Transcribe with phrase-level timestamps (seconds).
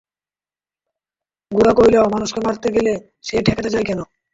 [1.51, 2.93] গোরা কহিল, মানুষকে মারতে গেলে
[3.23, 3.99] সে ঠেকাতে যায় কেন?